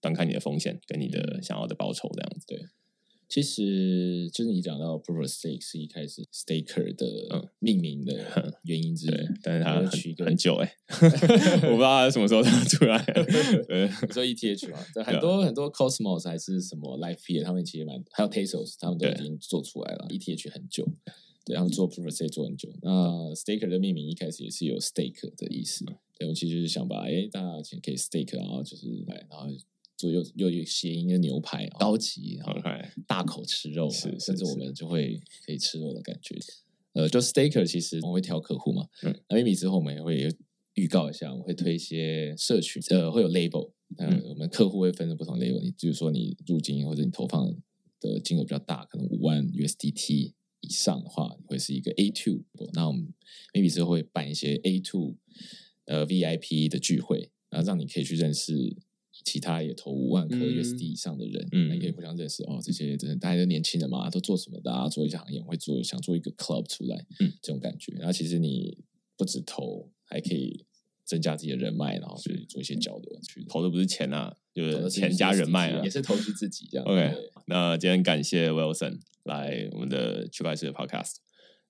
[0.00, 2.58] 端看你的风险跟你的想要的报酬这样子，对。
[3.28, 9.10] 其实就是你讲到 Proof of Stake 是一开始 Staker 的命名的原因之一，
[9.42, 10.72] 但是它很很久哎，
[11.68, 12.96] 我不知道它什么时候出来。
[13.68, 20.06] 呃，说 ETH 嘛，很多很多 Cosmos 还是什么 Life Peer，他们其实蛮还有 Tezos，他们都已经做出来了。
[20.08, 20.88] ETH 很久，
[21.48, 22.68] 对，他们做 Proof of Stake 做很久。
[22.82, 25.84] 那 Staker 的命名一开始也是有 Stake 的意思，
[26.18, 29.48] 对，我其实就是想把哎大家钱可以 Stake，然后就是来，然后。
[30.00, 32.54] 做又又有谐音的牛排，高级，然后
[33.04, 36.36] 大口吃肉，是甚至我们就会可以吃肉的感觉。
[36.92, 40.32] 呃，就 Staker 其实我们会挑客户嘛，嗯，那 maybe 之后我们也会
[40.74, 47.52] 预告一下，我们会推一些社群，呃，会有 label，嗯，我们客户会分成不同 label，你就是说你入金或者你投放
[47.98, 52.42] 的金额比较大，可能五万 USDT 以上的话，会是一个 A two，
[52.72, 53.12] 那我们
[53.52, 55.16] maybe 之后会办一些 A two
[55.86, 58.76] 呃 VIP 的聚会，然后让你可以去认识。
[59.24, 62.60] 其他也投五万颗 USD 以上的人，嗯，你可以互相认识哦。
[62.62, 64.60] 这些真的大家都年轻人嘛，都做什么？
[64.60, 67.92] 的啊做一些行业，会做想做一个 club 出来，嗯，这种感觉。
[67.94, 68.78] 然后其实你
[69.16, 70.64] 不止投，还可以
[71.08, 73.20] 增加自己的人脉，然后去做一些交流。
[73.26, 76.86] 去投的不是钱啊，就是钱加人脉啊，也是投资自己这样。
[76.86, 77.14] OK，
[77.46, 81.14] 那今天感谢 Wilson 来我们的区块链的 Podcast。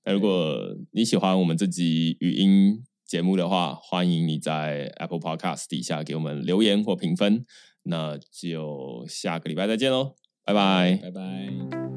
[0.05, 7.47] 那如果你喜欢我们这集语音，节目的话，欢迎你在 Apple Podcast 底下给我们留言或评分。
[7.85, 11.88] 那就下个礼拜再见喽，拜拜，拜拜。